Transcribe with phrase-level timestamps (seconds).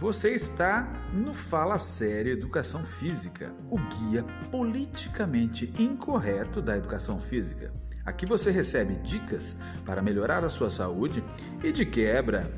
[0.00, 7.70] Você está no Fala Sério Educação Física, o guia politicamente incorreto da educação física.
[8.06, 11.22] Aqui você recebe dicas para melhorar a sua saúde
[11.62, 12.50] e, de quebra,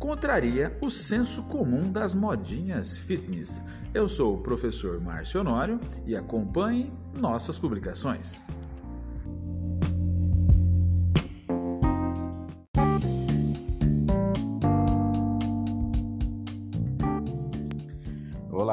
[0.00, 3.62] contraria o senso comum das modinhas fitness.
[3.94, 8.44] Eu sou o professor Márcio Honório e acompanhe nossas publicações.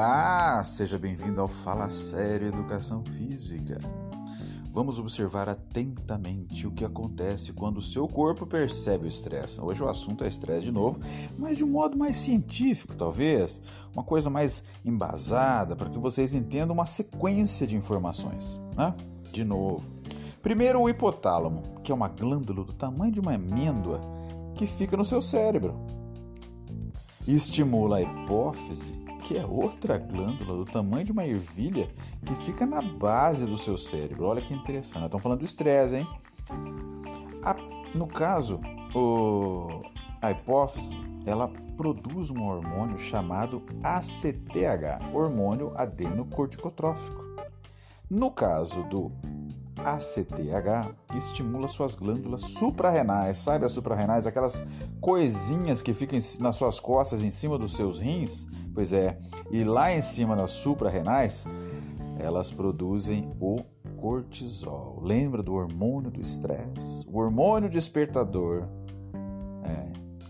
[0.04, 3.78] Olá, seja bem-vindo ao Fala Sério Educação Física.
[4.72, 9.60] Vamos observar atentamente o que acontece quando o seu corpo percebe o estresse.
[9.60, 10.98] Hoje o assunto é estresse de novo,
[11.38, 13.62] mas de um modo mais científico, talvez,
[13.94, 18.60] uma coisa mais embasada, para que vocês entendam uma sequência de informações.
[18.76, 18.92] Né?
[19.30, 19.84] De novo,
[20.42, 24.00] primeiro o hipotálamo, que é uma glândula do tamanho de uma amêndoa
[24.56, 25.76] que fica no seu cérebro.
[27.24, 29.01] Estimula a hipófise
[29.32, 31.88] que é outra glândula do tamanho de uma ervilha
[32.22, 34.26] que fica na base do seu cérebro.
[34.26, 35.06] Olha que interessante.
[35.06, 36.06] Estamos falando do estresse, hein?
[37.42, 37.56] A,
[37.94, 38.60] no caso,
[38.94, 39.80] o,
[40.20, 47.24] a hipófise ela produz um hormônio chamado ACTH, hormônio adenocorticotrófico.
[48.10, 49.10] No caso do
[49.78, 53.38] ACTH, estimula suas glândulas suprarrenais.
[53.38, 54.26] Sabe as suprarrenais?
[54.26, 54.62] Aquelas
[55.00, 58.46] coisinhas que ficam nas suas costas, em cima dos seus rins?
[58.74, 59.18] Pois é,
[59.50, 61.44] e lá em cima nas suprarrenais,
[62.18, 63.58] elas produzem o
[63.96, 64.98] cortisol.
[65.02, 67.06] Lembra do hormônio do estresse?
[67.06, 68.64] O hormônio despertador.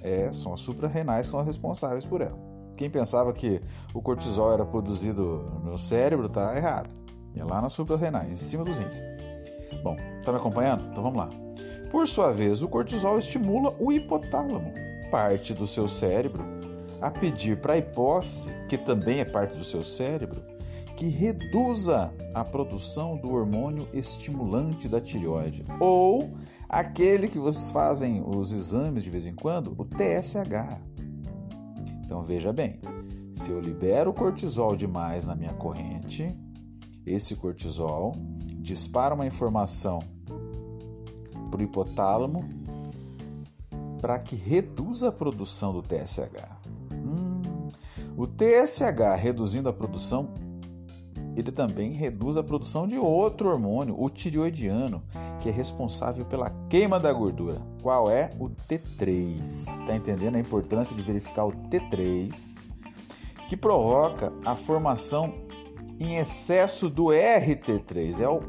[0.03, 2.39] É, é, são as suprarrenais que são as responsáveis por ela.
[2.77, 3.61] Quem pensava que
[3.95, 6.91] o cortisol era produzido no cérebro está errado.
[7.34, 8.99] É lá nas suprarrenais, em cima dos rins.
[9.83, 10.89] Bom, está me acompanhando?
[10.91, 11.31] Então vamos lá.
[11.91, 14.73] Por sua vez, o cortisol estimula o hipotálamo,
[15.11, 16.62] parte do seu cérebro
[17.03, 20.41] a pedir para a hipófise, que também é parte do seu cérebro,
[20.97, 26.31] que reduza a produção do hormônio estimulante da tireoide, ou
[26.69, 30.78] aquele que vocês fazem os exames de vez em quando, o TSH.
[32.04, 32.81] Então veja bem,
[33.32, 36.32] se eu libero cortisol demais na minha corrente,
[37.04, 38.15] esse cortisol
[38.60, 39.98] dispara uma informação
[41.50, 42.48] para o hipotálamo
[44.00, 46.62] para que reduza a produção do TSH.
[48.17, 50.34] O TSH reduzindo a produção,
[51.34, 55.03] ele também reduz a produção de outro hormônio, o tireoidiano,
[55.41, 57.61] que é responsável pela queima da gordura.
[57.83, 58.31] Qual é?
[58.39, 59.41] O T3.
[59.41, 62.61] Está entendendo a importância de verificar o T3,
[63.49, 65.34] que provoca a formação
[65.99, 68.41] em excesso do RT3, é o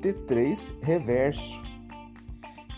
[0.00, 1.62] T3 reverso,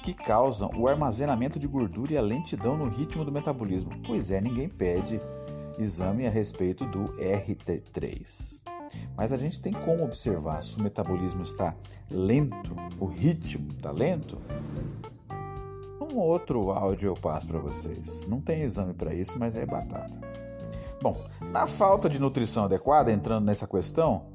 [0.02, 3.92] que causam o armazenamento de gordura e a lentidão no ritmo do metabolismo.
[4.06, 5.20] Pois é, ninguém pede
[5.78, 8.62] exame a respeito do RT3.
[9.16, 11.74] Mas a gente tem como observar se o metabolismo está
[12.10, 14.38] lento, o ritmo está lento.
[16.00, 18.26] Um outro áudio eu passo para vocês.
[18.28, 20.18] Não tem exame para isso, mas é batata.
[21.02, 21.16] Bom,
[21.50, 24.26] na falta de nutrição adequada, entrando nessa questão,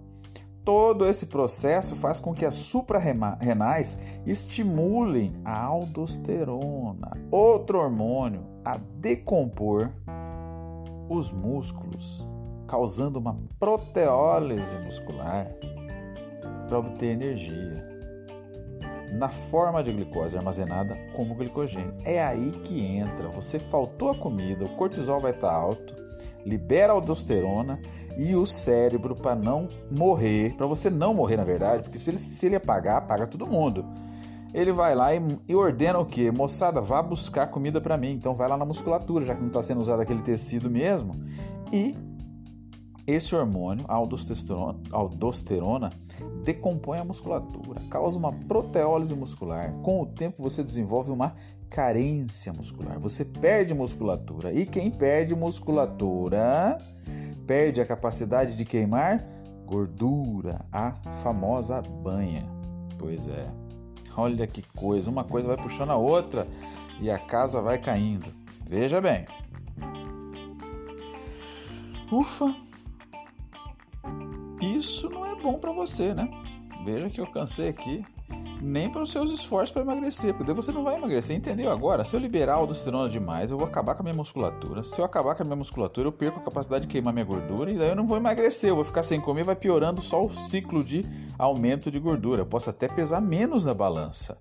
[0.64, 9.92] todo esse processo faz com que as suprarrenais estimulem a aldosterona, outro hormônio, a decompor
[11.10, 12.26] os músculos,
[12.68, 15.52] causando uma proteólise muscular
[16.68, 17.90] para obter energia
[19.12, 21.96] na forma de glicose armazenada como glicogênio.
[22.06, 23.28] É aí que entra.
[23.30, 25.96] Você faltou a comida, o cortisol vai estar alto,
[26.46, 27.82] libera aldosterona
[28.18, 32.20] e o cérebro para não morrer, para você não morrer na verdade, porque se ele,
[32.20, 33.84] se ele apagar, apaga todo mundo
[34.54, 36.32] ele vai lá e, e ordena o que?
[36.32, 38.12] Moçada, vá buscar comida para mim.
[38.12, 41.14] Então vai lá na musculatura, já que não está sendo usado aquele tecido mesmo.
[41.72, 41.96] E
[43.06, 45.90] esse hormônio, aldosterona, aldosterona,
[46.44, 49.74] decompõe a musculatura, causa uma proteólise muscular.
[49.82, 51.36] Com o tempo você desenvolve uma
[51.70, 53.00] carência muscular.
[53.00, 54.52] Você perde musculatura.
[54.52, 56.78] E quem perde musculatura
[57.46, 59.26] perde a capacidade de queimar
[59.66, 62.44] gordura, a famosa banha.
[62.98, 63.69] Pois é.
[64.16, 66.48] Olha que coisa, uma coisa vai puxando a outra
[67.00, 68.34] e a casa vai caindo.
[68.68, 69.26] Veja bem.
[72.12, 72.54] Ufa!
[74.62, 76.30] Isso não é bom para você, né?
[76.84, 78.06] Veja que eu cansei aqui
[78.62, 81.72] nem para os seus esforços para emagrecer, porque você não vai emagrecer, entendeu?
[81.72, 84.84] Agora, se eu liberar aldosterona demais, eu vou acabar com a minha musculatura.
[84.84, 87.72] Se eu acabar com a minha musculatura, eu perco a capacidade de queimar minha gordura
[87.72, 90.34] e daí eu não vou emagrecer, eu vou ficar sem comer, vai piorando só o
[90.34, 91.06] ciclo de
[91.38, 92.42] aumento de gordura.
[92.42, 94.38] Eu posso até pesar menos na balança.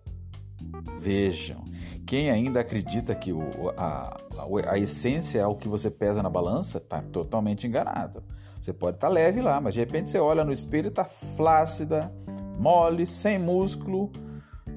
[0.98, 1.64] Vejam,
[2.06, 6.28] quem ainda acredita que o, a, a, a, essência é o que você pesa na
[6.28, 8.24] balança, está totalmente enganado.
[8.60, 11.04] Você pode estar tá leve lá, mas de repente você olha no espelho e está
[11.04, 12.12] flácida,
[12.58, 14.10] mole, sem músculo.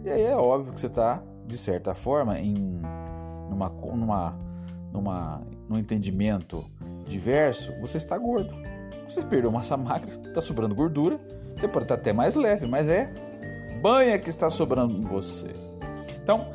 [0.06, 2.54] E aí é óbvio que você está, de certa forma, em
[3.50, 4.40] numa, numa,
[4.94, 6.64] numa, num entendimento
[7.08, 8.54] diverso, você está gordo.
[9.10, 11.20] Você perdeu massa magra, está sobrando gordura.
[11.56, 13.12] Você pode estar até mais leve, mas é
[13.82, 15.54] banha que está sobrando em você.
[16.24, 16.48] Então,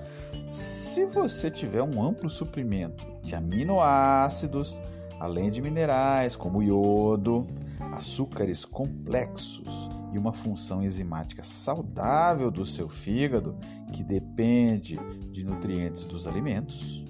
[0.51, 4.81] se você tiver um amplo suprimento de aminoácidos,
[5.21, 7.47] além de minerais como iodo,
[7.93, 9.86] açúcares complexos
[10.17, 13.57] e uma função enzimática saudável do seu fígado,
[13.93, 14.99] que depende
[15.31, 17.07] de nutrientes dos alimentos,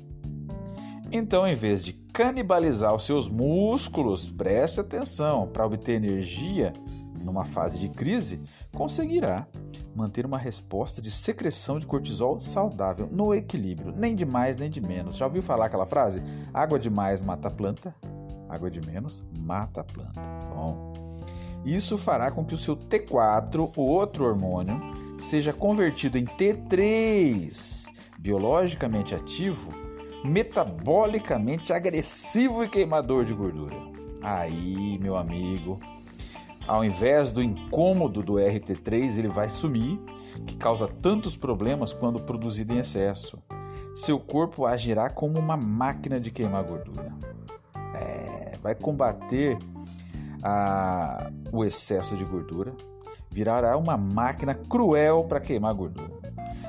[1.11, 6.73] então, em vez de canibalizar os seus músculos, preste atenção para obter energia
[7.23, 8.43] numa fase de crise,
[8.75, 9.47] conseguirá
[9.95, 14.81] manter uma resposta de secreção de cortisol saudável no equilíbrio, nem de mais nem de
[14.81, 15.17] menos.
[15.17, 16.23] Já ouviu falar aquela frase?
[16.53, 17.95] Água de mais mata a planta,
[18.49, 20.21] água de menos mata a planta.
[20.55, 20.93] Bom,
[21.67, 24.81] isso fará com que o seu T4, o outro hormônio,
[25.19, 27.87] seja convertido em T3,
[28.19, 29.87] biologicamente ativo
[30.27, 33.77] metabolicamente agressivo e queimador de gordura.
[34.21, 35.79] Aí, meu amigo,
[36.67, 39.99] ao invés do incômodo do RT3, ele vai sumir,
[40.47, 43.39] que causa tantos problemas quando produzido em excesso.
[43.95, 47.13] Seu corpo agirá como uma máquina de queimar gordura.
[47.95, 49.57] É, vai combater
[50.47, 52.73] a, o excesso de gordura,
[53.31, 56.27] virará uma máquina cruel para queimar gordura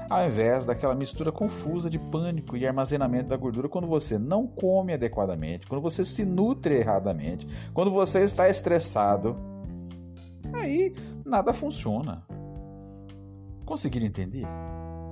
[0.09, 4.93] ao invés daquela mistura confusa de pânico e armazenamento da gordura quando você não come
[4.93, 9.35] adequadamente, quando você se nutre erradamente, quando você está estressado.
[10.53, 10.93] Aí
[11.25, 12.23] nada funciona.
[13.65, 14.45] Conseguiram entender?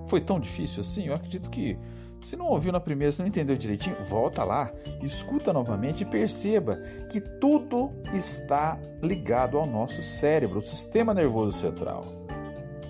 [0.07, 1.07] Foi tão difícil assim?
[1.07, 1.77] Eu acredito que
[2.19, 4.71] se não ouviu na primeira, se não entendeu direitinho, volta lá,
[5.03, 6.77] escuta novamente e perceba
[7.09, 12.05] que tudo está ligado ao nosso cérebro, o sistema nervoso central.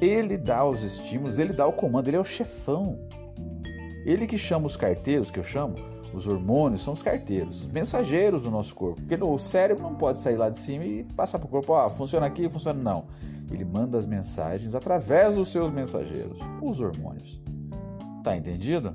[0.01, 2.99] Ele dá os estímulos, ele dá o comando, ele é o chefão.
[4.05, 5.75] Ele que chama os carteiros, que eu chamo,
[6.13, 9.01] os hormônios são os carteiros, os mensageiros do nosso corpo.
[9.01, 11.89] Porque o cérebro não pode sair lá de cima e passar para o corpo, ah,
[11.89, 13.05] funciona aqui, funciona não.
[13.51, 17.41] Ele manda as mensagens através dos seus mensageiros, os hormônios.
[18.23, 18.94] Tá entendido?